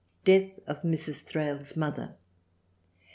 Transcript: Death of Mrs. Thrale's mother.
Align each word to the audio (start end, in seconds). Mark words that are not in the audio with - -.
Death 0.25 0.57
of 0.65 0.81
Mrs. 0.81 1.21
Thrale's 1.21 1.77
mother. 1.77 2.15